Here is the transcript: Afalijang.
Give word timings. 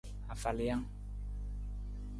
Afalijang. 0.33 0.83